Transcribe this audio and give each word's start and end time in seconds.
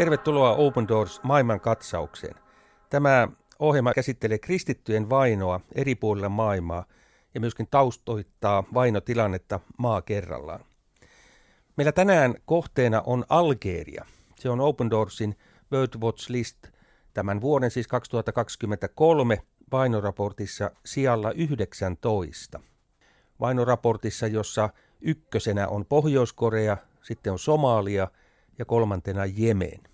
Tervetuloa 0.00 0.54
Open 0.54 0.88
Doors 0.88 1.20
maailman 1.22 1.60
katsaukseen. 1.60 2.34
Tämä 2.90 3.28
ohjelma 3.58 3.94
käsittelee 3.94 4.38
kristittyjen 4.38 5.10
vainoa 5.10 5.60
eri 5.74 5.94
puolilla 5.94 6.28
maailmaa 6.28 6.84
ja 7.34 7.40
myöskin 7.40 7.68
taustoittaa 7.70 8.64
vainotilannetta 8.74 9.60
maa 9.78 10.02
kerrallaan. 10.02 10.60
Meillä 11.76 11.92
tänään 11.92 12.34
kohteena 12.44 13.02
on 13.06 13.24
Algeria. 13.28 14.04
Se 14.36 14.50
on 14.50 14.60
Open 14.60 14.90
Doorsin 14.90 15.36
Watch 16.00 16.30
List 16.30 16.66
tämän 17.14 17.40
vuoden 17.40 17.70
siis 17.70 17.88
2023 17.88 19.38
vainoraportissa 19.72 20.70
sijalla 20.84 21.32
19. 21.32 22.60
Vainoraportissa, 23.40 24.26
jossa 24.26 24.68
ykkösenä 25.00 25.68
on 25.68 25.86
Pohjois-Korea, 25.86 26.76
sitten 27.02 27.32
on 27.32 27.38
Somalia 27.38 28.08
ja 28.58 28.64
kolmantena 28.64 29.26
Jemen. 29.26 29.90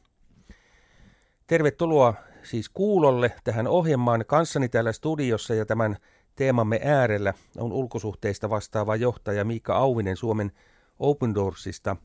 Tervetuloa 1.47 2.15
siis 2.43 2.69
kuulolle 2.69 3.33
tähän 3.45 3.67
ohjelmaan 3.67 4.25
kanssani 4.27 4.69
täällä 4.69 4.93
studiossa 4.93 5.55
ja 5.55 5.67
tämän 5.67 5.97
teemamme 6.37 6.81
äärellä 6.85 7.35
on 7.59 7.73
ulkosuhteista 7.73 8.51
vastaava 8.51 8.97
johtaja 8.97 9.45
Miika 9.45 9.77
Auvinen 9.77 10.17
Suomen 10.17 10.53
Open 10.99 11.35
Doorsista. 11.35 11.97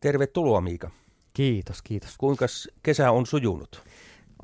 Tervetuloa 0.00 0.60
Miika. 0.60 0.90
Kiitos, 1.32 1.82
kiitos. 1.82 2.14
Kuinka 2.18 2.46
kesä 2.82 3.10
on 3.10 3.26
sujunut? 3.26 3.82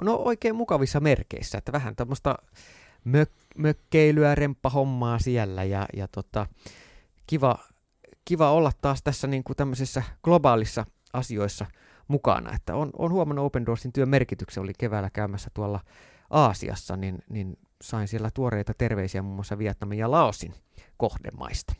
No 0.03 0.15
oikein 0.17 0.57
mukavissa 0.57 1.01
merkeissä, 1.01 1.59
että 1.59 1.73
vähän 1.73 1.97
tämmöistä 1.97 2.35
mök- 3.09 3.53
mökkeilyä, 3.59 4.35
remppahommaa 4.35 5.19
siellä 5.19 5.65
ja, 5.65 5.87
ja 5.97 6.09
tota, 6.09 6.47
kiva, 7.27 7.59
kiva 8.25 8.51
olla 8.51 8.73
taas 8.81 9.03
tässä 9.03 9.27
niin 9.27 9.45
kuin 9.45 9.56
tämmöisissä 9.56 10.03
globaalissa 10.23 10.87
asioissa 11.12 11.67
mukana. 12.08 12.55
Että 12.55 12.75
on, 12.75 12.91
on 12.98 13.12
huomannut 13.12 13.45
Open 13.45 13.67
Doorsin 13.67 13.92
työn 13.92 14.08
merkityksen, 14.08 14.62
oli 14.62 14.72
keväällä 14.78 15.11
käymässä 15.11 15.50
tuolla 15.55 15.81
Aasiassa, 16.31 16.97
niin, 16.97 17.19
niin 17.28 17.59
sain 17.83 18.09
siellä 18.09 18.31
tuoreita 18.34 18.75
terveisiä 18.78 19.22
muun 19.22 19.34
muassa 19.34 19.59
Vietnamin 19.59 19.98
ja 19.98 20.11
Laosin 20.11 20.55
kohdemaista. 20.97 21.75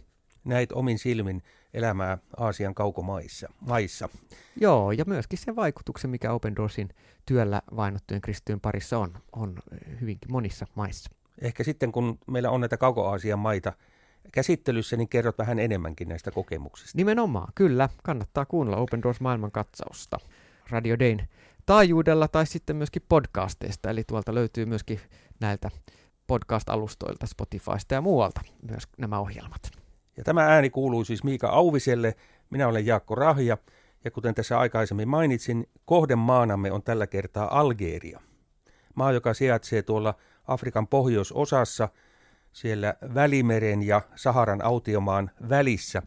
Näit 0.45 0.73
omin 0.73 0.99
silmin 0.99 1.43
elämää 1.75 2.19
Aasian 2.37 2.75
kaukomaissa. 2.75 3.49
Maissa. 3.61 4.09
Joo, 4.61 4.93
ja 4.93 5.05
myöskin 5.07 5.39
se 5.39 5.57
vaikutuksen, 5.57 6.11
mikä 6.11 6.33
Open 6.33 6.57
Doorsin 6.57 6.89
työllä 7.27 7.63
vainottujen 7.77 8.21
kristittyjen 8.21 8.61
parissa 8.61 8.99
on, 8.99 9.13
on 9.33 9.55
hyvinkin 10.01 10.33
monissa 10.33 10.67
maissa. 10.75 11.11
Ehkä 11.41 11.65
sitten, 11.65 11.93
kun 11.93 12.19
meillä 12.27 12.51
on 12.51 12.61
näitä 12.61 12.77
kauko-Aasian 12.77 13.39
maita 13.39 13.73
käsittelyssä, 14.33 14.97
niin 14.97 15.09
kerrot 15.09 15.39
vähän 15.39 15.59
enemmänkin 15.59 16.09
näistä 16.09 16.31
kokemuksista. 16.31 16.97
Nimenomaan, 16.97 17.53
kyllä. 17.55 17.89
Kannattaa 18.03 18.45
kuunnella 18.45 18.81
Open 18.81 19.03
Doors 19.03 19.21
maailman 19.21 19.53
katsausta 19.53 20.19
Radio 20.71 20.99
Dayn 20.99 21.29
taajuudella 21.67 22.29
tai 22.29 22.47
sitten 22.47 22.77
myöskin 22.77 23.03
podcasteista. 23.09 23.91
Eli 23.91 24.05
tuolta 24.05 24.35
löytyy 24.35 24.67
myöskin 24.67 25.01
näiltä 25.41 25.71
podcast-alustoilta, 26.27 27.27
Spotifysta 27.27 27.95
ja 27.95 28.01
muualta 28.01 28.41
myös 28.71 28.83
nämä 28.99 29.19
ohjelmat. 29.19 29.71
Ja 30.17 30.25
tämä 30.25 30.47
ääni 30.47 30.71
kuuluu 30.71 31.05
siis 31.05 31.25
Miika 31.25 31.49
Auviselle. 31.49 32.15
Minä 32.51 32.69
olen 32.69 32.87
Jaakko 32.87 33.15
Rahja. 33.15 33.59
Ja 34.05 34.11
kuten 34.11 34.35
tässä 34.35 34.59
aikaisemmin 34.59 35.09
mainitsin, 35.09 35.67
kohdemaanamme 35.85 36.73
on 36.73 36.83
tällä 36.83 37.07
kertaa 37.07 37.61
Algeria. 37.61 38.21
Maa, 38.95 39.13
joka 39.13 39.35
sijaitsee 39.35 39.83
tuolla 39.83 40.15
Afrikan 40.47 40.89
pohjoisosassa, 40.89 41.89
siellä 42.53 42.95
Välimeren 43.15 43.83
ja 43.83 44.03
Saharan 44.17 44.65
autiomaan 44.65 45.31
välissä. 45.49 46.03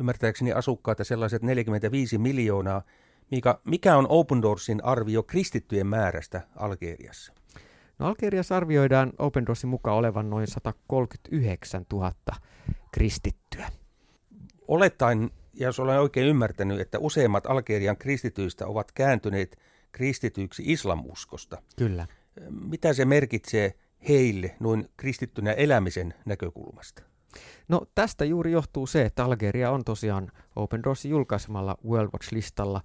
Ymmärtääkseni 0.00 0.52
asukkaita 0.52 1.04
sellaiset 1.04 1.42
45 1.42 2.18
miljoonaa. 2.18 2.82
Mikä, 3.30 3.58
mikä 3.64 3.96
on 3.96 4.06
Open 4.08 4.42
Doorsin 4.42 4.84
arvio 4.84 5.22
kristittyjen 5.22 5.86
määrästä 5.86 6.40
Algeriassa? 6.56 7.32
No 7.98 8.06
Algeriassa 8.06 8.56
arvioidaan 8.56 9.12
Open 9.18 9.46
Doorsin 9.46 9.70
mukaan 9.70 9.96
olevan 9.96 10.30
noin 10.30 10.46
139 10.46 11.86
000 11.92 12.12
kristittyä. 12.92 13.70
Olettaen, 14.68 15.30
ja 15.54 15.66
jos 15.66 15.80
olen 15.80 16.00
oikein 16.00 16.26
ymmärtänyt, 16.26 16.80
että 16.80 16.98
useimmat 16.98 17.46
Algerian 17.46 17.96
kristityistä 17.96 18.66
ovat 18.66 18.92
kääntyneet 18.92 19.58
kristityiksi 19.92 20.62
islamuskosta. 20.66 21.62
Kyllä. 21.76 22.06
Mitä 22.50 22.92
se 22.92 23.04
merkitsee 23.04 23.74
heille 24.08 24.56
noin 24.60 24.88
kristittynä 24.96 25.52
elämisen 25.52 26.14
näkökulmasta? 26.24 27.02
No 27.68 27.82
tästä 27.94 28.24
juuri 28.24 28.52
johtuu 28.52 28.86
se, 28.86 29.02
että 29.02 29.24
Algeria 29.24 29.70
on 29.70 29.84
tosiaan 29.84 30.32
Open 30.56 30.82
Doorsin 30.82 31.10
julkaisemalla 31.10 31.76
World 31.88 32.10
Watch-listalla 32.12 32.80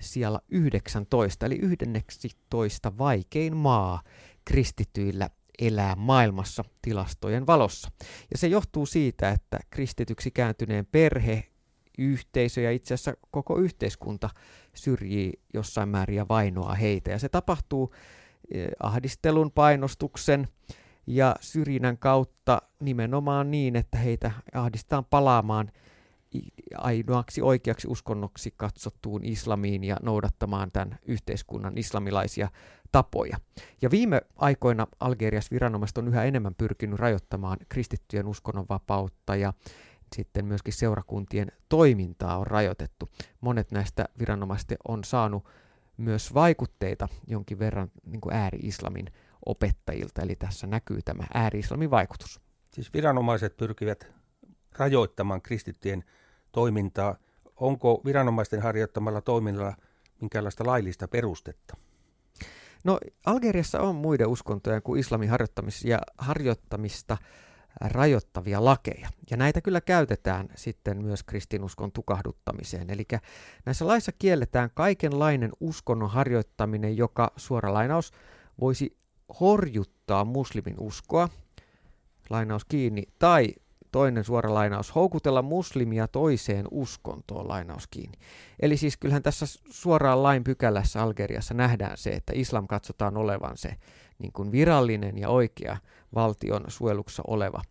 siellä 0.00 0.40
19, 0.48 1.46
eli 1.46 1.58
11 1.62 2.98
vaikein 2.98 3.56
maa 3.56 4.02
kristityillä 4.44 5.30
elää 5.58 5.94
maailmassa 5.96 6.64
tilastojen 6.82 7.46
valossa. 7.46 7.90
Ja 8.30 8.38
se 8.38 8.46
johtuu 8.46 8.86
siitä, 8.86 9.30
että 9.30 9.58
kristityksi 9.70 10.30
kääntyneen 10.30 10.86
perhe, 10.86 11.44
yhteisö 11.98 12.60
ja 12.60 12.70
itse 12.70 12.94
asiassa 12.94 13.14
koko 13.30 13.58
yhteiskunta 13.58 14.30
syrjii 14.74 15.32
jossain 15.54 15.88
määrin 15.88 16.16
ja 16.16 16.28
vainoaa 16.28 16.74
heitä. 16.74 17.10
Ja 17.10 17.18
se 17.18 17.28
tapahtuu 17.28 17.94
ahdistelun, 18.82 19.52
painostuksen 19.52 20.48
ja 21.06 21.36
syrjinnän 21.40 21.98
kautta 21.98 22.62
nimenomaan 22.80 23.50
niin, 23.50 23.76
että 23.76 23.98
heitä 23.98 24.30
ahdistetaan 24.54 25.04
palaamaan 25.04 25.72
ainoaksi 26.76 27.42
oikeaksi 27.42 27.88
uskonnoksi 27.88 28.54
katsottuun 28.56 29.24
islamiin 29.24 29.84
ja 29.84 29.96
noudattamaan 30.02 30.72
tämän 30.72 30.98
yhteiskunnan 31.06 31.78
islamilaisia 31.78 32.48
tapoja. 32.92 33.36
Ja 33.82 33.90
viime 33.90 34.22
aikoina 34.36 34.86
Algerias 35.00 35.50
viranomaiset 35.50 35.98
on 35.98 36.08
yhä 36.08 36.24
enemmän 36.24 36.54
pyrkinyt 36.54 36.98
rajoittamaan 36.98 37.58
kristittyjen 37.68 38.26
uskonnonvapautta 38.26 39.36
ja 39.36 39.52
sitten 40.16 40.44
myöskin 40.44 40.72
seurakuntien 40.72 41.52
toimintaa 41.68 42.38
on 42.38 42.46
rajoitettu. 42.46 43.10
Monet 43.40 43.70
näistä 43.70 44.04
viranomaisista 44.18 44.74
on 44.88 45.04
saanut 45.04 45.44
myös 45.96 46.34
vaikutteita 46.34 47.08
jonkin 47.26 47.58
verran 47.58 47.90
niin 48.06 48.20
kuin 48.20 48.34
ääri-islamin 48.34 49.06
opettajilta, 49.46 50.22
eli 50.22 50.36
tässä 50.36 50.66
näkyy 50.66 51.02
tämä 51.04 51.24
ääri-islamin 51.34 51.90
vaikutus. 51.90 52.40
Siis 52.70 52.92
viranomaiset 52.92 53.56
pyrkivät 53.56 54.12
rajoittamaan 54.78 55.42
kristittyjen 55.42 56.04
toimintaa. 56.52 57.16
Onko 57.56 58.00
viranomaisten 58.04 58.62
harjoittamalla 58.62 59.20
toiminnalla 59.20 59.76
minkäänlaista 60.20 60.66
laillista 60.66 61.08
perustetta? 61.08 61.76
No 62.84 62.98
Algeriassa 63.26 63.80
on 63.80 63.94
muiden 63.94 64.28
uskontojen 64.28 64.82
kuin 64.82 65.00
islamin 65.00 65.30
harjoittamis- 65.30 65.84
ja 65.84 65.98
harjoittamista 66.18 67.16
rajoittavia 67.80 68.64
lakeja. 68.64 69.08
Ja 69.30 69.36
näitä 69.36 69.60
kyllä 69.60 69.80
käytetään 69.80 70.48
sitten 70.54 71.02
myös 71.04 71.22
kristinuskon 71.22 71.92
tukahduttamiseen. 71.92 72.90
Eli 72.90 73.06
näissä 73.66 73.86
laissa 73.86 74.12
kielletään 74.12 74.70
kaikenlainen 74.74 75.50
uskonnon 75.60 76.10
harjoittaminen, 76.10 76.96
joka 76.96 77.32
suora 77.36 77.72
lainaus 77.72 78.12
voisi 78.60 78.96
horjuttaa 79.40 80.24
muslimin 80.24 80.76
uskoa, 80.80 81.28
lainaus 82.30 82.64
kiinni, 82.64 83.02
tai 83.18 83.48
toinen 83.92 84.24
suora 84.24 84.54
lainaus, 84.54 84.94
houkutella 84.94 85.42
muslimia 85.42 86.08
toiseen 86.08 86.66
uskontoon, 86.70 87.48
lainaus 87.48 87.86
kiinni. 87.86 88.18
Eli 88.60 88.76
siis 88.76 88.96
kyllähän 88.96 89.22
tässä 89.22 89.46
suoraan 89.70 90.22
lain 90.22 90.44
pykälässä 90.44 91.02
Algeriassa 91.02 91.54
nähdään 91.54 91.96
se, 91.96 92.10
että 92.10 92.32
islam 92.36 92.66
katsotaan 92.66 93.16
olevan 93.16 93.56
se 93.56 93.76
niin 94.22 94.32
kuin 94.32 94.52
virallinen 94.52 95.18
ja 95.18 95.28
oikea 95.28 95.76
valtion 96.14 96.64
suojeluksessa 96.68 97.22
oleva 97.26 97.62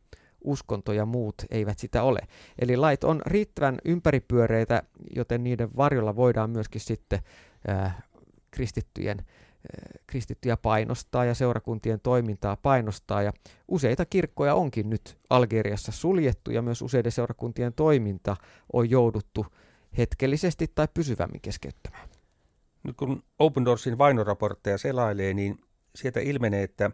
uskonto 0.44 0.94
ja 0.94 1.06
muut 1.06 1.36
eivät 1.52 1.80
sitä 1.80 2.04
ole. 2.04 2.20
Eli 2.60 2.78
lait 2.78 3.04
on 3.04 3.22
riittävän 3.26 3.78
ympäripyöreitä, 3.86 4.84
joten 5.16 5.44
niiden 5.44 5.70
varjolla 5.78 6.16
voidaan 6.16 6.50
myöskin 6.50 6.82
sitten 6.82 7.20
äh, 7.70 8.04
kristittyjen 8.52 9.26
kristittyjä 10.08 10.58
painostaa 10.58 11.26
ja 11.26 11.34
seurakuntien 11.34 12.00
toimintaa 12.00 12.58
painostaa. 12.58 13.22
Ja 13.22 13.34
useita 13.68 14.06
kirkkoja 14.06 14.56
onkin 14.56 14.90
nyt 14.90 15.18
Algeriassa 15.30 15.92
suljettu 15.92 16.52
ja 16.52 16.62
myös 16.62 16.82
useiden 16.82 17.12
seurakuntien 17.12 17.74
toiminta 17.74 18.36
on 18.74 18.90
jouduttu 18.90 19.46
hetkellisesti 19.98 20.72
tai 20.76 20.88
pysyvämmin 20.94 21.42
keskeyttämään. 21.42 22.10
Nyt 22.84 22.98
kun 22.98 23.24
Open 23.40 23.66
Doorsin 23.66 23.98
vainoraportteja 23.98 24.78
selailee, 24.78 25.34
niin 25.34 25.60
sieltä 25.96 26.20
ilmenee, 26.20 26.64
että 26.64 26.92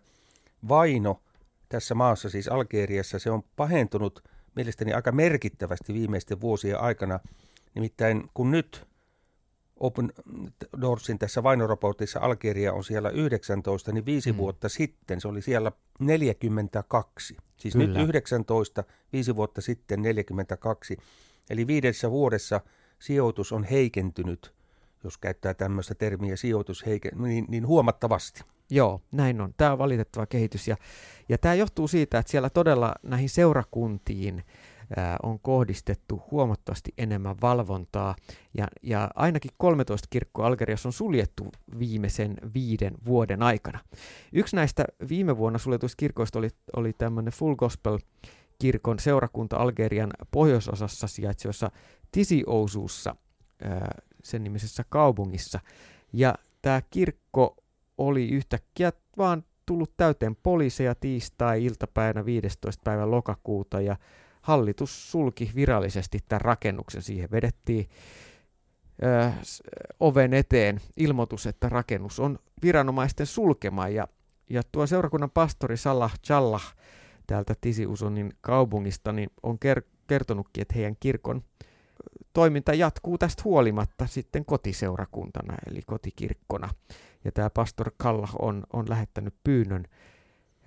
vaino 0.67 1.21
tässä 1.69 1.95
maassa, 1.95 2.29
siis 2.29 2.47
Algeriassa, 2.47 3.19
se 3.19 3.31
on 3.31 3.43
pahentunut 3.55 4.23
mielestäni 4.55 4.93
aika 4.93 5.11
merkittävästi 5.11 5.93
viimeisten 5.93 6.41
vuosien 6.41 6.79
aikana. 6.79 7.19
Nimittäin 7.75 8.29
kun 8.33 8.51
nyt 8.51 8.87
Open 9.79 10.13
Doorsin 10.81 11.19
tässä 11.19 11.43
vainoraportissa 11.43 12.19
Algeria 12.19 12.73
on 12.73 12.83
siellä 12.83 13.09
19, 13.09 13.91
niin 13.91 14.05
viisi 14.05 14.31
mm. 14.31 14.37
vuotta 14.37 14.69
sitten 14.69 15.21
se 15.21 15.27
oli 15.27 15.41
siellä 15.41 15.71
42. 15.99 17.37
Siis 17.57 17.73
Kyllä. 17.73 17.99
nyt 17.99 18.09
19, 18.09 18.83
viisi 19.13 19.35
vuotta 19.35 19.61
sitten 19.61 20.01
42. 20.01 20.97
Eli 21.49 21.67
viidessä 21.67 22.11
vuodessa 22.11 22.61
sijoitus 22.99 23.51
on 23.51 23.63
heikentynyt, 23.63 24.53
jos 25.03 25.17
käyttää 25.17 25.53
tämmöistä 25.53 25.95
termiä 25.95 26.35
sijoitus 26.35 26.85
heike, 26.85 27.11
niin, 27.15 27.45
niin 27.47 27.67
huomattavasti. 27.67 28.43
Joo, 28.69 29.01
näin 29.11 29.41
on. 29.41 29.53
Tämä 29.57 29.71
on 29.71 29.77
valitettava 29.77 30.25
kehitys 30.25 30.67
ja, 30.67 30.77
ja 31.29 31.37
tämä 31.37 31.53
johtuu 31.53 31.87
siitä, 31.87 32.19
että 32.19 32.31
siellä 32.31 32.49
todella 32.49 32.95
näihin 33.03 33.29
seurakuntiin 33.29 34.43
ää, 34.97 35.17
on 35.23 35.39
kohdistettu 35.39 36.21
huomattavasti 36.31 36.93
enemmän 36.97 37.35
valvontaa 37.41 38.15
ja, 38.53 38.67
ja 38.83 39.09
ainakin 39.15 39.51
13 39.57 40.07
kirkkoa 40.09 40.47
Algeriassa 40.47 40.89
on 40.89 40.93
suljettu 40.93 41.51
viimeisen 41.79 42.37
viiden 42.53 42.93
vuoden 43.05 43.43
aikana. 43.43 43.79
Yksi 44.33 44.55
näistä 44.55 44.85
viime 45.09 45.37
vuonna 45.37 45.59
suljetuista 45.59 45.97
kirkoista 45.97 46.39
oli, 46.39 46.49
oli 46.75 46.93
tämmöinen 46.93 47.33
Full 47.33 47.55
Gospel 47.55 47.99
kirkon 48.59 48.99
seurakunta 48.99 49.57
Algerian 49.57 50.11
pohjoisosassa 50.31 51.07
sijaitsevassa 51.07 51.71
Tisi-Ousuussa, 52.11 53.15
sen 54.23 54.43
nimisessä 54.43 54.83
kaupungissa. 54.89 55.59
Ja 56.13 56.35
tämä 56.61 56.81
kirkko 56.89 57.55
oli 57.97 58.29
yhtäkkiä 58.29 58.91
vaan 59.17 59.43
tullut 59.65 59.93
täyteen 59.97 60.35
poliiseja 60.35 60.95
tiistai-iltapäivänä 60.95 62.25
15. 62.25 62.81
päivä 62.83 63.11
lokakuuta 63.11 63.81
ja 63.81 63.95
hallitus 64.41 65.11
sulki 65.11 65.51
virallisesti 65.55 66.19
tämän 66.27 66.41
rakennuksen. 66.41 67.01
Siihen 67.01 67.31
vedettiin 67.31 67.89
ö, 69.03 69.31
oven 69.99 70.33
eteen 70.33 70.81
ilmoitus, 70.97 71.47
että 71.47 71.69
rakennus 71.69 72.19
on 72.19 72.39
viranomaisten 72.63 73.25
sulkema 73.25 73.87
ja, 73.87 74.07
ja 74.49 74.61
tuo 74.71 74.87
seurakunnan 74.87 75.31
pastori 75.31 75.77
Salah 75.77 76.13
Jallah 76.29 76.75
täältä 77.27 77.55
Tisiusonin 77.61 78.33
kaupungista 78.41 79.11
niin 79.11 79.29
on 79.43 79.57
ker- 79.65 79.87
kertonutkin, 80.07 80.61
että 80.61 80.73
heidän 80.73 80.95
kirkon 80.99 81.43
toiminta 82.33 82.73
jatkuu 82.73 83.17
tästä 83.17 83.41
huolimatta 83.45 84.07
sitten 84.07 84.45
kotiseurakuntana, 84.45 85.57
eli 85.71 85.81
kotikirkkona. 85.85 86.69
Ja 87.27 87.31
tämä 87.31 87.49
pastor 87.49 87.91
Kallah 87.97 88.35
on, 88.39 88.63
on 88.73 88.89
lähettänyt 88.89 89.33
pyynnön 89.43 89.85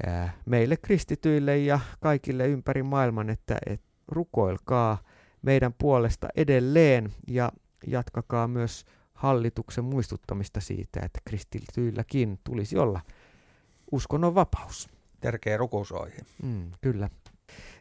ää, 0.06 0.32
meille 0.46 0.76
kristityille 0.76 1.58
ja 1.58 1.80
kaikille 2.00 2.48
ympäri 2.48 2.82
maailman, 2.82 3.30
että 3.30 3.58
et, 3.66 3.80
rukoilkaa 4.08 4.98
meidän 5.42 5.74
puolesta 5.78 6.28
edelleen 6.36 7.12
ja 7.28 7.52
jatkakaa 7.86 8.48
myös 8.48 8.84
hallituksen 9.14 9.84
muistuttamista 9.84 10.60
siitä, 10.60 11.00
että 11.04 11.20
kristityilläkin 11.24 12.38
tulisi 12.44 12.78
olla 12.78 13.00
uskonnon 13.92 14.34
vapaus. 14.34 14.88
Tärkeä 15.20 15.56
rukousaihe. 15.56 16.18
Mm, 16.42 16.70
kyllä. 16.80 17.10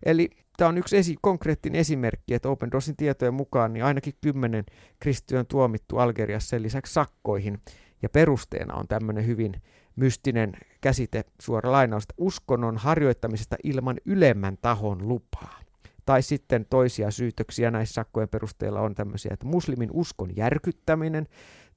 Eli 0.06 0.30
tämä 0.58 0.70
on 0.70 0.78
yksi 0.78 0.98
esi- 0.98 1.16
konkreettinen 1.22 1.82
esimerkki, 1.82 2.34
että 2.34 2.50
Open 2.50 2.72
Doorsin 2.72 2.96
tietojen 2.96 3.34
mukaan 3.34 3.74
niin 3.74 3.84
ainakin 3.84 4.14
kymmenen 4.22 4.66
kristityön 5.00 5.46
tuomittu 5.46 5.98
Algeriassa 5.98 6.50
sen 6.50 6.64
lisäksi 6.64 6.94
sakkoihin. 6.94 7.60
Ja 8.02 8.10
perusteena 8.10 8.74
on 8.74 8.88
tämmöinen 8.88 9.26
hyvin 9.26 9.62
mystinen 9.96 10.54
käsite, 10.82 11.24
suora 11.42 11.72
lainaus, 11.72 12.04
uskonnon 12.18 12.78
harjoittamisesta 12.78 13.56
ilman 13.64 13.98
ylemmän 14.06 14.58
tahon 14.62 15.08
lupaa. 15.08 15.60
Tai 16.06 16.22
sitten 16.22 16.66
toisia 16.70 17.12
syytöksiä 17.12 17.72
näissä 17.72 17.94
sakkojen 17.94 18.30
perusteella 18.30 18.82
on 18.82 18.96
tämmöisiä, 18.96 19.32
että 19.34 19.46
muslimin 19.46 19.90
uskon 19.94 20.36
järkyttäminen 20.36 21.28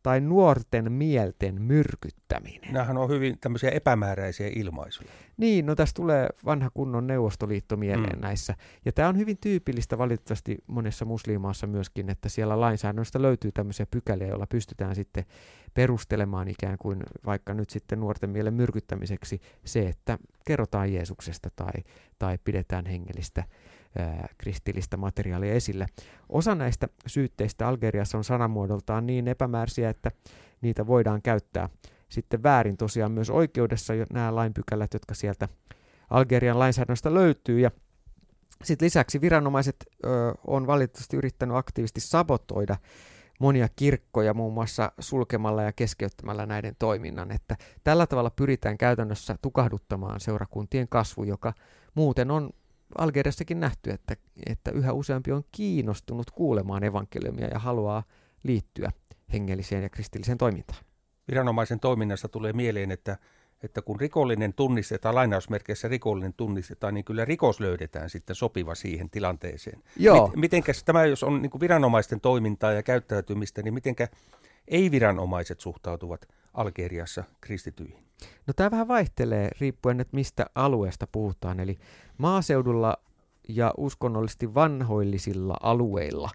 tai 0.03 0.21
nuorten 0.21 0.93
mielten 0.93 1.63
myrkyttäminen. 1.63 2.73
Nämähän 2.73 2.99
on 2.99 3.09
hyvin 3.09 3.39
tämmöisiä 3.41 3.71
epämääräisiä 3.71 4.51
ilmaisuja. 4.57 5.11
Niin, 5.37 5.67
no 5.67 5.75
tässä 5.75 5.95
tulee 5.95 6.29
vanha 6.45 6.71
kunnon 6.75 7.07
neuvostoliitto 7.07 7.77
mieleen 7.77 8.17
mm. 8.17 8.21
näissä. 8.21 8.55
Ja 8.85 8.93
tämä 8.93 9.09
on 9.09 9.19
hyvin 9.19 9.39
tyypillistä 9.39 9.99
valitettavasti 9.99 10.59
monessa 10.67 11.05
muslimaassa 11.05 11.67
myöskin, 11.67 12.11
että 12.11 12.29
siellä 12.29 12.61
lainsäädännöstä 12.61 13.23
löytyy 13.23 13.53
tämmöisiä 13.53 13.87
pykäliä, 13.91 14.27
joilla 14.27 14.47
pystytään 14.47 14.95
sitten 14.95 15.25
perustelemaan 15.75 16.49
ikään 16.49 16.79
kuin 16.79 17.03
vaikka 17.27 17.55
nyt 17.55 17.71
sitten 17.71 18.01
nuorten 18.01 18.31
mielen 18.31 18.55
myrkyttämiseksi 18.55 19.41
se, 19.65 19.89
että 19.89 20.19
kerrotaan 20.47 20.93
Jeesuksesta 20.93 21.49
tai, 21.57 21.73
tai 22.19 22.39
pidetään 22.45 22.87
hengellistä 22.87 23.45
kristillistä 24.39 24.97
materiaalia 24.97 25.55
esille. 25.55 25.87
Osa 26.29 26.55
näistä 26.55 26.89
syytteistä 27.07 27.69
Algeriassa 27.69 28.19
on 28.19 28.25
sanamuodoltaan 28.25 29.07
niin 29.07 29.29
epämääräisiä, 29.29 29.91
että 29.91 30.11
niitä 30.61 30.87
voidaan 30.87 31.23
käyttää 31.23 31.69
sitten 32.09 32.43
väärin 32.43 32.77
tosiaan 32.77 33.13
myös 33.13 33.31
oikeudessa 33.31 33.93
nämä 34.13 34.35
lainpykälät, 34.35 34.95
jotka 34.95 35.15
sieltä 35.15 35.49
Algerian 36.11 36.59
lainsäädännöstä 36.59 37.15
löytyy. 37.15 37.61
Ja 37.61 37.71
sitten 38.65 38.87
lisäksi 38.87 39.21
viranomaiset 39.21 39.77
ö, 40.05 40.09
on 40.47 40.67
valitettavasti 40.67 41.17
yrittänyt 41.17 41.57
aktiivisesti 41.57 42.01
sabotoida 42.01 42.77
monia 43.41 43.69
kirkkoja 43.77 44.35
muun 44.35 44.55
muassa 44.55 44.93
sulkemalla 44.99 45.63
ja 45.63 45.73
keskeyttämällä 45.73 46.47
näiden 46.47 46.77
toiminnan. 46.79 47.31
Että 47.31 47.57
tällä 47.85 48.07
tavalla 48.07 48.31
pyritään 48.31 48.79
käytännössä 48.79 49.37
tukahduttamaan 49.43 50.21
seurakuntien 50.21 50.89
kasvu, 50.89 51.25
joka 51.25 51.53
muuten 51.95 52.31
on 52.31 52.51
Algeriassakin 52.99 53.61
nähty, 53.61 53.91
että, 53.91 54.17
että 54.47 54.71
yhä 54.71 54.93
useampi 54.93 55.33
on 55.33 55.45
kiinnostunut 55.53 56.31
kuulemaan 56.31 56.85
evankeliumia 56.85 57.49
ja 57.49 57.59
haluaa 57.59 58.03
liittyä 58.43 58.91
hengelliseen 59.33 59.83
ja 59.83 59.89
kristilliseen 59.89 60.39
toimintaan. 60.39 60.85
Viranomaisen 61.29 61.81
toiminnasta 61.81 62.29
tulee 62.29 62.53
mieleen, 62.53 62.91
että, 62.91 63.19
että 63.63 63.83
kun 63.83 64.01
rikollinen 64.01 64.55
tunnistetaan, 64.55 65.15
lainausmerkeissä 65.15 65.89
rikollinen 65.89 66.35
tunnistetaan, 66.35 66.95
niin 66.95 67.05
kyllä 67.05 67.25
rikos 67.25 67.61
löydetään 67.61 68.11
sitten 68.11 68.37
sopiva 68.37 68.75
siihen 68.75 69.11
tilanteeseen. 69.11 69.83
Joo. 69.97 70.27
Mit, 70.27 70.37
mitenkäs 70.37 70.85
tämä, 70.85 71.05
jos 71.05 71.23
on 71.23 71.43
niin 71.43 71.61
viranomaisten 71.61 72.21
toimintaa 72.21 72.73
ja 72.73 72.83
käyttäytymistä, 72.83 73.63
niin 73.63 73.75
mitenkä 73.75 74.09
ei-viranomaiset 74.69 75.61
suhtautuvat 75.61 76.29
Algeriassa 76.55 77.25
kristityihin? 77.41 78.05
No 78.47 78.53
tämä 78.57 78.71
vähän 78.71 78.89
vaihtelee 78.89 79.49
riippuen, 79.61 80.01
että 80.01 80.17
mistä 80.17 80.47
alueesta 80.55 81.07
puhutaan. 81.07 81.61
Eli 81.61 81.79
maaseudulla 82.19 82.97
ja 83.49 83.75
uskonnollisesti 83.77 84.55
vanhoillisilla 84.55 85.57
alueilla 85.63 86.31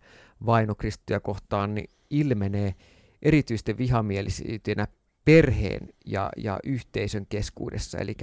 vainokristittyjä 0.46 1.20
kohtaan 1.20 1.76
niin 1.76 1.90
ilmenee 2.10 2.76
erityisesti 3.22 3.78
vihamielisyytenä 3.78 4.88
perheen 5.26 5.90
ja, 6.06 6.30
ja 6.38 6.60
yhteisön 6.64 7.26
keskuudessa. 7.30 7.98
Eli 7.98 8.16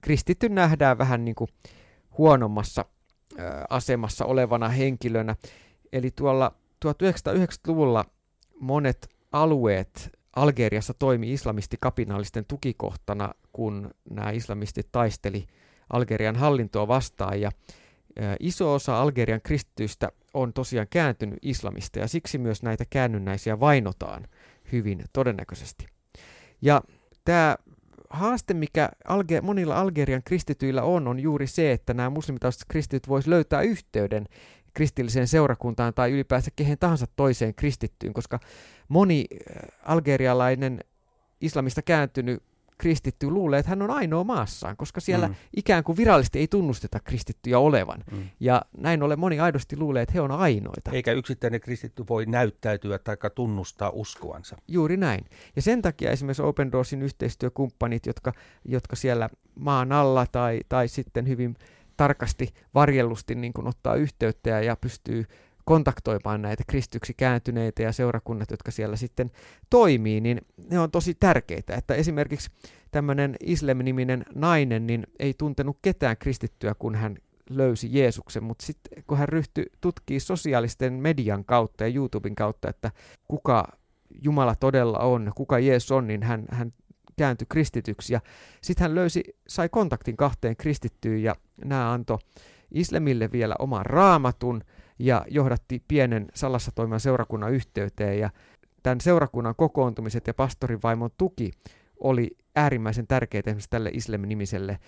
kristitty 0.00 0.48
nähdään 0.48 0.98
vähän 0.98 1.24
niin 1.24 1.34
kuin 1.34 1.48
huonommassa 2.18 2.84
ö, 3.38 3.42
asemassa 3.70 4.24
olevana 4.24 4.68
henkilönä. 4.68 5.36
Eli 5.92 6.10
tuolla 6.10 6.52
1990-luvulla 6.86 8.04
monet 8.60 9.08
alueet 9.32 10.19
Algeriassa 10.36 10.94
toimi 10.94 11.32
islamistikapinallisten 11.32 12.44
tukikohtana, 12.44 13.34
kun 13.52 13.90
nämä 14.10 14.30
islamistit 14.30 14.88
taisteli 14.92 15.46
Algerian 15.92 16.36
hallintoa 16.36 16.88
vastaan. 16.88 17.40
Ja 17.40 17.50
iso 18.40 18.74
osa 18.74 19.00
Algerian 19.00 19.40
kristityistä 19.42 20.08
on 20.34 20.52
tosiaan 20.52 20.86
kääntynyt 20.90 21.38
islamista 21.42 21.98
ja 21.98 22.08
siksi 22.08 22.38
myös 22.38 22.62
näitä 22.62 22.84
käännynnäisiä 22.90 23.60
vainotaan 23.60 24.26
hyvin 24.72 25.04
todennäköisesti. 25.12 25.86
Ja 26.62 26.82
tämä 27.24 27.56
haaste, 28.10 28.54
mikä 28.54 28.88
Alge- 29.08 29.40
monilla 29.42 29.80
Algerian 29.80 30.22
kristityillä 30.24 30.82
on, 30.82 31.08
on 31.08 31.20
juuri 31.20 31.46
se, 31.46 31.72
että 31.72 31.94
nämä 31.94 32.10
muslimitaustaiset 32.10 32.68
kristityt 32.68 33.08
voisivat 33.08 33.30
löytää 33.30 33.62
yhteyden 33.62 34.26
kristilliseen 34.74 35.28
seurakuntaan 35.28 35.94
tai 35.94 36.12
ylipäänsä 36.12 36.50
kehen 36.56 36.78
tahansa 36.78 37.06
toiseen 37.16 37.54
kristittyyn, 37.54 38.12
koska 38.12 38.38
moni 38.88 39.24
äh, 39.32 39.68
algerialainen 39.82 40.80
islamista 41.40 41.82
kääntynyt 41.82 42.42
kristitty 42.80 43.30
luulee, 43.30 43.58
että 43.58 43.70
hän 43.70 43.82
on 43.82 43.90
ainoa 43.90 44.24
maassaan, 44.24 44.76
koska 44.76 45.00
siellä 45.00 45.28
mm. 45.28 45.34
ikään 45.56 45.84
kuin 45.84 45.96
virallisesti 45.96 46.38
ei 46.38 46.48
tunnusteta 46.48 47.00
kristittyjä 47.00 47.58
olevan. 47.58 48.04
Mm. 48.12 48.28
Ja 48.40 48.62
näin 48.76 49.02
ollen 49.02 49.18
moni 49.18 49.40
aidosti 49.40 49.76
luulee, 49.76 50.02
että 50.02 50.12
he 50.12 50.20
on 50.20 50.30
ainoita. 50.30 50.90
Eikä 50.90 51.12
yksittäinen 51.12 51.60
kristitty 51.60 52.04
voi 52.08 52.26
näyttäytyä 52.26 52.98
tai 52.98 53.16
tunnustaa 53.34 53.90
uskoansa. 53.90 54.56
Juuri 54.68 54.96
näin. 54.96 55.24
Ja 55.56 55.62
sen 55.62 55.82
takia 55.82 56.10
esimerkiksi 56.10 56.42
Open 56.42 56.72
Doorsin 56.72 57.02
yhteistyökumppanit, 57.02 58.06
jotka, 58.06 58.32
jotka 58.64 58.96
siellä 58.96 59.28
maan 59.54 59.92
alla 59.92 60.26
tai, 60.32 60.60
tai 60.68 60.88
sitten 60.88 61.28
hyvin 61.28 61.56
tarkasti 62.00 62.48
varjellusti 62.74 63.34
niin 63.34 63.52
kuin 63.52 63.66
ottaa 63.66 63.94
yhteyttä 63.94 64.50
ja, 64.50 64.60
ja 64.60 64.76
pystyy 64.76 65.24
kontaktoimaan 65.64 66.42
näitä 66.42 66.64
kristyksi 66.66 67.14
kääntyneitä 67.14 67.82
ja 67.82 67.92
seurakunnat, 67.92 68.50
jotka 68.50 68.70
siellä 68.70 68.96
sitten 68.96 69.30
toimii, 69.70 70.20
niin 70.20 70.40
ne 70.70 70.78
on 70.78 70.90
tosi 70.90 71.14
tärkeitä. 71.14 71.74
Että 71.74 71.94
esimerkiksi 71.94 72.50
tämmöinen 72.90 73.36
Islam-niminen 73.40 74.24
nainen 74.34 74.86
niin 74.86 75.06
ei 75.18 75.34
tuntenut 75.38 75.78
ketään 75.82 76.16
kristittyä, 76.16 76.74
kun 76.74 76.94
hän 76.94 77.16
löysi 77.50 77.88
Jeesuksen, 77.90 78.44
mutta 78.44 78.66
sitten 78.66 79.04
kun 79.06 79.18
hän 79.18 79.28
ryhtyi 79.28 79.66
tutkimaan 79.80 80.20
sosiaalisten 80.20 80.92
median 80.92 81.44
kautta 81.44 81.84
ja 81.84 81.94
YouTuben 81.94 82.34
kautta, 82.34 82.70
että 82.70 82.90
kuka 83.28 83.68
Jumala 84.22 84.54
todella 84.54 84.98
on, 84.98 85.32
kuka 85.34 85.58
Jeesus 85.58 85.92
on, 85.92 86.06
niin 86.06 86.22
hän, 86.22 86.44
hän 86.50 86.72
kääntyi 87.20 87.46
kristityksi. 87.48 88.14
Sitten 88.60 88.84
hän 88.84 88.94
löysi, 88.94 89.24
sai 89.48 89.68
kontaktin 89.68 90.16
kahteen 90.16 90.56
kristittyyn 90.56 91.22
ja 91.22 91.34
nämä 91.64 91.92
antoi 91.92 92.18
Islamille 92.70 93.32
vielä 93.32 93.54
oman 93.58 93.86
raamatun 93.86 94.64
ja 94.98 95.24
johdatti 95.28 95.82
pienen 95.88 96.26
salassa 96.34 96.72
toimivan 96.74 97.00
seurakunnan 97.00 97.52
yhteyteen 97.52 98.18
ja 98.18 98.30
tämän 98.82 99.00
seurakunnan 99.00 99.54
kokoontumiset 99.56 100.26
ja 100.26 100.34
pastorin 100.34 100.82
vaimon 100.82 101.10
tuki 101.16 101.50
oli 102.00 102.30
äärimmäisen 102.56 103.06
tärkeää 103.06 103.42
esimerkiksi 103.46 103.70
tälle 103.70 103.90
Islam-nimiselle 103.92 104.78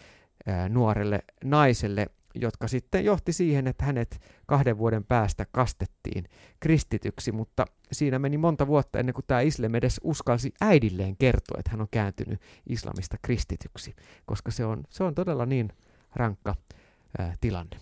ää, 0.47 0.69
nuorelle 0.69 1.19
naiselle, 1.45 2.07
jotka 2.35 2.69
sitten 2.69 3.05
johti 3.05 3.33
siihen, 3.33 3.67
että 3.67 3.85
hänet 3.85 4.21
kahden 4.47 4.79
vuoden 4.79 5.05
päästä 5.05 5.47
kastettiin 5.53 6.25
kristityksi, 6.61 7.33
mutta 7.33 7.65
siinä 7.93 8.19
meni 8.19 8.39
monta 8.39 8.67
vuotta 8.67 8.99
ennen 8.99 9.15
kuin 9.15 9.25
tämä 9.27 9.41
Islam 9.41 9.75
edes 9.75 10.01
uskalsi 10.05 10.55
äidilleen 10.61 11.17
kertoa, 11.17 11.57
että 11.59 11.71
hän 11.71 11.81
on 11.81 11.89
kääntynyt 11.91 12.41
islamista 12.67 13.17
kristityksi, 13.23 13.95
koska 14.27 14.51
se 14.51 14.65
on, 14.65 14.85
se 14.91 15.05
on 15.05 15.15
todella 15.15 15.47
niin 15.47 15.73
rankka 16.15 16.55
ää, 17.19 17.37
tilanne. 17.41 17.77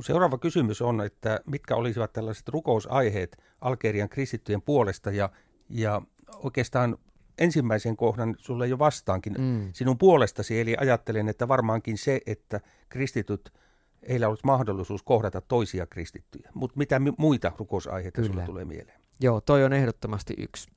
Seuraava 0.00 0.38
kysymys 0.38 0.82
on, 0.82 1.00
että 1.00 1.40
mitkä 1.46 1.76
olisivat 1.76 2.12
tällaiset 2.12 2.48
rukousaiheet 2.48 3.42
Algerian 3.60 4.08
kristittyjen 4.08 4.62
puolesta 4.62 5.10
ja, 5.10 5.30
ja 5.68 6.02
oikeastaan 6.36 6.98
ensimmäisen 7.42 7.96
kohdan 7.96 8.34
sulle 8.38 8.66
jo 8.66 8.78
vastaankin 8.78 9.34
mm. 9.38 9.68
sinun 9.72 9.98
puolestasi, 9.98 10.60
eli 10.60 10.76
ajattelen, 10.80 11.28
että 11.28 11.48
varmaankin 11.48 11.98
se, 11.98 12.20
että 12.26 12.60
kristityt, 12.88 13.52
heillä 14.08 14.28
olisi 14.28 14.46
mahdollisuus 14.46 15.02
kohdata 15.02 15.40
toisia 15.40 15.86
kristittyjä. 15.86 16.50
Mutta 16.54 16.78
mitä 16.78 17.00
muita 17.18 17.52
rukousaiheita 17.58 18.20
Kyllä. 18.20 18.32
sulle 18.32 18.46
tulee 18.46 18.64
mieleen? 18.64 19.02
Joo, 19.20 19.40
toi 19.40 19.64
on 19.64 19.72
ehdottomasti 19.72 20.34
yksi, 20.38 20.68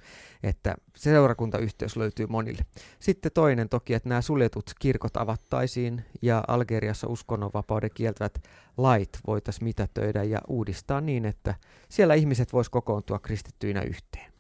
että 0.44 0.76
seurakuntayhteys 0.96 1.98
löytyy 1.98 2.28
monille. 2.28 2.66
Sitten 3.00 3.32
toinen 3.32 3.70
toki, 3.70 3.94
että 3.94 4.10
nämä 4.10 4.22
suljetut 4.22 4.72
kirkot 4.80 5.18
avattaisiin 5.18 6.06
ja 6.22 6.44
Algeriassa 6.48 7.08
uskonnonvapauden 7.08 7.90
kieltävät 7.94 8.44
lait 8.78 9.10
voitaisiin 9.28 9.64
mitätöidä 9.64 10.24
ja 10.24 10.42
uudistaa 10.48 11.02
niin, 11.02 11.26
että 11.26 11.56
siellä 11.90 12.14
ihmiset 12.14 12.54
vois 12.54 12.70
kokoontua 12.70 13.20
kristittyinä 13.20 13.82
yhteen. 13.82 14.35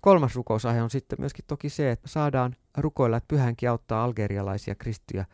Kolmas 0.00 0.36
rukousaihe 0.36 0.82
on 0.82 0.90
sitten 0.90 1.20
myöskin 1.20 1.44
toki 1.48 1.68
se, 1.68 1.90
että 1.90 2.08
saadaan 2.08 2.56
rukoilla, 2.76 3.16
että 3.16 3.28
pyhänkin 3.28 3.70
auttaa 3.70 4.04
algerialaisia 4.04 4.74
kristittyjä 4.74 5.24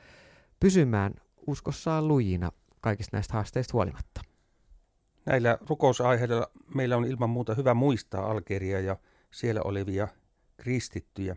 pysymään 0.60 1.14
uskossaan 1.46 2.08
lujina 2.08 2.52
kaikista 2.80 3.16
näistä 3.16 3.34
haasteista 3.34 3.72
huolimatta. 3.72 4.20
Näillä 5.26 5.58
rukousaiheilla 5.68 6.50
meillä 6.74 6.96
on 6.96 7.04
ilman 7.04 7.30
muuta 7.30 7.54
hyvä 7.54 7.74
muistaa 7.74 8.30
Algeria 8.30 8.80
ja 8.80 8.96
siellä 9.30 9.60
olevia 9.62 10.08
kristittyjä. 10.56 11.36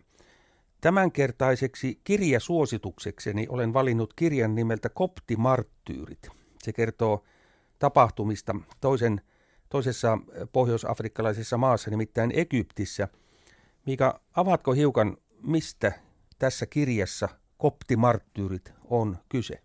Tämänkertaiseksi 0.80 2.00
kirjasuosituksekseni 2.04 3.46
olen 3.48 3.72
valinnut 3.72 4.14
kirjan 4.14 4.54
nimeltä 4.54 4.88
Koptimarttyyrit. 4.88 6.28
Se 6.62 6.72
kertoo 6.72 7.24
tapahtumista 7.78 8.54
toisen, 8.80 9.20
toisessa 9.68 10.18
pohjoisafrikkalaisessa 10.52 11.56
maassa, 11.56 11.90
nimittäin 11.90 12.32
Egyptissä. 12.34 13.08
Mika, 13.86 14.20
avaatko 14.36 14.72
hiukan, 14.72 15.16
mistä 15.42 15.92
tässä 16.38 16.66
kirjassa 16.66 17.28
Koptimarttyyrit 17.56 18.72
on 18.84 19.18
kyse? 19.28 19.62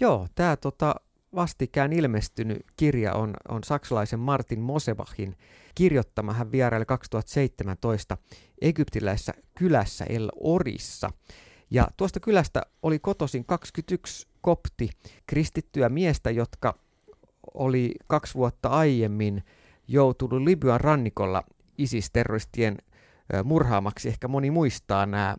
Joo, 0.00 0.28
tämä 0.34 0.56
tota, 0.56 0.94
vastikään 1.34 1.92
ilmestynyt 1.92 2.66
kirja 2.76 3.14
on, 3.14 3.34
on 3.48 3.64
saksalaisen 3.64 4.18
Martin 4.20 4.60
Mosebachin 4.60 5.36
kirjoittama. 5.74 6.32
Hän 6.32 6.52
vieraili 6.52 6.84
2017 6.86 8.16
egyptiläisessä 8.60 9.32
kylässä 9.58 10.04
El 10.08 10.30
Orissa. 10.40 11.10
Ja 11.70 11.88
tuosta 11.96 12.20
kylästä 12.20 12.62
oli 12.82 12.98
kotoisin 12.98 13.44
21 13.44 14.28
kopti 14.40 14.90
kristittyä 15.26 15.88
miestä, 15.88 16.30
jotka 16.30 16.78
oli 17.54 17.94
kaksi 18.06 18.34
vuotta 18.34 18.68
aiemmin 18.68 19.44
joutunut 19.88 20.42
Libyan 20.42 20.80
rannikolla 20.80 21.42
ISIS-terroristien 21.78 22.76
murhaamaksi. 23.44 24.08
Ehkä 24.08 24.28
moni 24.28 24.50
muistaa 24.50 25.06
nämä 25.06 25.36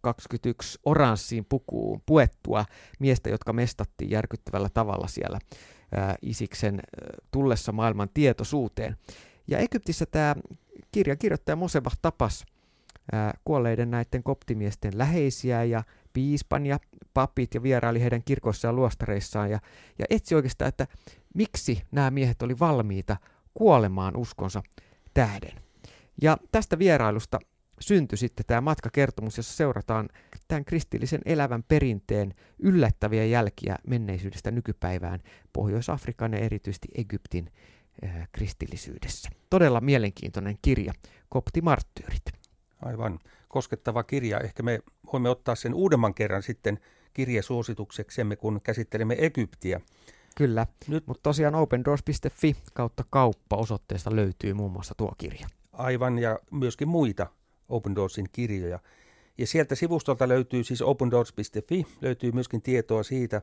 21 0.00 0.78
oranssiin 0.84 1.44
pukuun 1.48 2.02
puettua 2.06 2.64
miestä, 2.98 3.30
jotka 3.30 3.52
mestattiin 3.52 4.10
järkyttävällä 4.10 4.68
tavalla 4.74 5.06
siellä 5.06 5.38
Isiksen 6.22 6.80
tullessa 7.30 7.72
maailman 7.72 8.08
tietoisuuteen. 8.14 8.96
Ja 9.46 9.58
Egyptissä 9.58 10.06
tämä 10.06 10.34
kirja 10.92 11.16
kirjoittaja 11.16 11.56
Mosebah 11.56 11.98
tapas 12.02 12.44
kuolleiden 13.44 13.90
näiden 13.90 14.22
koptimiesten 14.22 14.98
läheisiä 14.98 15.64
ja 15.64 15.82
piispan 16.14 16.66
ja 16.66 16.78
papit 17.14 17.54
ja 17.54 17.62
vieraili 17.62 18.00
heidän 18.00 18.24
kirkoissaan 18.24 18.72
ja 18.72 18.76
luostareissaan 18.76 19.50
ja, 19.50 19.60
ja 19.98 20.04
etsi 20.10 20.34
oikeastaan, 20.34 20.68
että 20.68 20.86
miksi 21.34 21.82
nämä 21.92 22.10
miehet 22.10 22.42
oli 22.42 22.58
valmiita 22.58 23.16
kuolemaan 23.54 24.16
uskonsa 24.16 24.62
tähden. 25.14 25.62
Ja 26.22 26.38
tästä 26.52 26.78
vierailusta 26.78 27.38
syntyi 27.80 28.18
sitten 28.18 28.46
tämä 28.46 28.60
matkakertomus, 28.60 29.36
jossa 29.36 29.56
seurataan 29.56 30.08
tämän 30.48 30.64
kristillisen 30.64 31.20
elävän 31.24 31.62
perinteen 31.62 32.34
yllättäviä 32.58 33.24
jälkiä 33.24 33.76
menneisyydestä 33.86 34.50
nykypäivään 34.50 35.20
Pohjois-Afrikan 35.52 36.32
ja 36.32 36.38
erityisesti 36.38 36.88
Egyptin 36.94 37.52
äh, 38.04 38.28
kristillisyydessä. 38.32 39.30
Todella 39.50 39.80
mielenkiintoinen 39.80 40.58
kirja, 40.62 40.92
Koptimarttyyrit. 41.28 42.43
Aivan 42.84 43.18
koskettava 43.48 44.02
kirja. 44.02 44.40
Ehkä 44.40 44.62
me 44.62 44.80
voimme 45.12 45.28
ottaa 45.28 45.54
sen 45.54 45.74
uudemman 45.74 46.14
kerran 46.14 46.42
sitten 46.42 46.78
kirjasuositukseksemme, 47.12 48.36
kun 48.36 48.60
käsittelemme 48.62 49.16
Egyptiä. 49.18 49.80
Kyllä, 50.36 50.66
Nyt... 50.88 51.06
mutta 51.06 51.22
tosiaan 51.22 51.54
opendoors.fi 51.54 52.56
kautta 52.74 53.04
kauppa 53.10 53.56
osoitteesta 53.56 54.16
löytyy 54.16 54.54
muun 54.54 54.72
muassa 54.72 54.94
tuo 54.96 55.14
kirja. 55.18 55.46
Aivan, 55.72 56.18
ja 56.18 56.38
myöskin 56.50 56.88
muita 56.88 57.26
Open 57.68 57.94
Doorsin 57.94 58.26
kirjoja. 58.32 58.78
Ja 59.38 59.46
sieltä 59.46 59.74
sivustolta 59.74 60.28
löytyy 60.28 60.64
siis 60.64 60.82
opendoors.fi, 60.82 61.86
löytyy 62.00 62.32
myöskin 62.32 62.62
tietoa 62.62 63.02
siitä, 63.02 63.42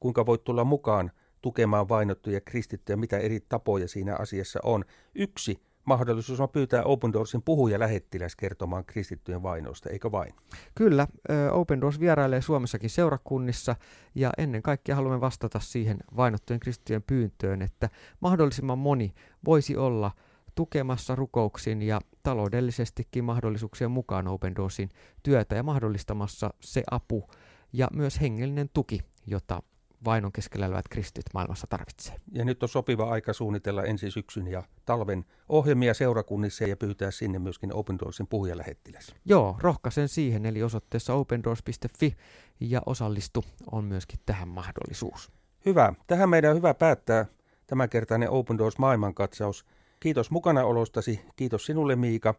kuinka 0.00 0.26
voit 0.26 0.44
tulla 0.44 0.64
mukaan 0.64 1.10
tukemaan 1.42 1.88
vainottuja 1.88 2.40
kristittyjä, 2.40 2.96
mitä 2.96 3.18
eri 3.18 3.40
tapoja 3.48 3.88
siinä 3.88 4.16
asiassa 4.16 4.60
on. 4.62 4.84
Yksi 5.14 5.60
mahdollisuus 5.86 6.40
on 6.40 6.48
pyytää 6.48 6.82
Open 6.82 7.12
Doorsin 7.12 7.42
puhuja 7.42 7.78
lähettiläs 7.78 8.36
kertomaan 8.36 8.84
kristittyjen 8.84 9.42
vainoista, 9.42 9.90
eikö 9.90 10.12
vain? 10.12 10.34
Kyllä, 10.74 11.06
Open 11.50 11.80
Doors 11.80 12.00
vierailee 12.00 12.42
Suomessakin 12.42 12.90
seurakunnissa 12.90 13.76
ja 14.14 14.30
ennen 14.38 14.62
kaikkea 14.62 14.96
haluamme 14.96 15.20
vastata 15.20 15.60
siihen 15.60 15.98
vainottujen 16.16 16.60
kristittyjen 16.60 17.02
pyyntöön, 17.02 17.62
että 17.62 17.88
mahdollisimman 18.20 18.78
moni 18.78 19.14
voisi 19.44 19.76
olla– 19.76 20.10
tukemassa 20.56 21.14
rukouksin 21.14 21.82
ja 21.82 22.00
taloudellisestikin 22.22 23.24
mahdollisuuksien 23.24 23.90
mukaan 23.90 24.28
Open 24.28 24.56
Doorsin 24.56 24.88
työtä 25.22 25.54
ja 25.54 25.62
mahdollistamassa 25.62 26.50
se 26.60 26.82
apu 26.90 27.24
ja 27.72 27.88
myös 27.92 28.20
hengellinen 28.20 28.68
tuki, 28.72 29.00
jota 29.26 29.62
vainon 30.04 30.32
keskellä 30.32 30.66
elävät 30.66 30.88
kristityt 30.88 31.34
maailmassa 31.34 31.66
tarvitsee. 31.66 32.14
Ja 32.32 32.44
nyt 32.44 32.62
on 32.62 32.68
sopiva 32.68 33.10
aika 33.10 33.32
suunnitella 33.32 33.84
ensi 33.84 34.10
syksyn 34.10 34.46
ja 34.46 34.62
talven 34.84 35.24
ohjelmia 35.48 35.94
seurakunnissa 35.94 36.64
ja 36.64 36.76
pyytää 36.76 37.10
sinne 37.10 37.38
myöskin 37.38 37.74
Open 37.74 37.98
Doorsin 37.98 38.26
puhujalähettiläs. 38.26 39.14
Joo, 39.24 39.56
rohkaisen 39.60 40.08
siihen, 40.08 40.46
eli 40.46 40.62
osoitteessa 40.62 41.14
opendoors.fi 41.14 42.16
ja 42.60 42.82
osallistu 42.86 43.44
on 43.72 43.84
myöskin 43.84 44.20
tähän 44.26 44.48
mahdollisuus. 44.48 45.32
Hyvä. 45.66 45.92
Tähän 46.06 46.28
meidän 46.28 46.50
on 46.50 46.56
hyvä 46.56 46.74
päättää 46.74 47.26
tämänkertainen 47.66 48.30
Open 48.30 48.58
Doors 48.58 48.78
maailmankatsaus. 48.78 49.66
Kiitos 50.00 50.30
mukanaolostasi, 50.30 51.20
kiitos 51.36 51.66
sinulle 51.66 51.96
Miika. 51.96 52.34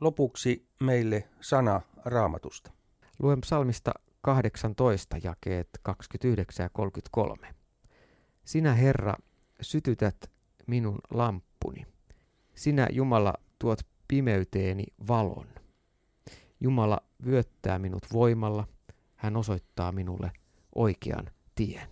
Lopuksi 0.00 0.66
meille 0.80 1.28
sana 1.40 1.80
raamatusta. 2.04 2.70
Luen 3.18 3.40
psalmista 3.40 3.94
18 4.24 5.16
jakeet 5.22 5.68
29 5.82 6.64
ja 6.64 6.70
33. 6.72 7.54
Sinä 8.44 8.74
Herra 8.74 9.14
sytytät 9.60 10.16
minun 10.66 10.98
lamppuni. 11.10 11.86
Sinä 12.54 12.88
Jumala 12.92 13.34
tuot 13.58 13.78
pimeyteeni 14.08 14.84
valon. 15.08 15.46
Jumala 16.60 17.00
vyöttää 17.26 17.78
minut 17.78 18.02
voimalla. 18.12 18.66
Hän 19.16 19.36
osoittaa 19.36 19.92
minulle 19.92 20.32
oikean 20.74 21.30
tien. 21.54 21.88